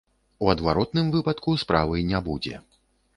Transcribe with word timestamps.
У 0.45 0.47
адваротным 0.53 1.11
выпадку 1.15 1.53
справы 1.65 2.01
не 2.13 2.23
будзе. 2.29 2.55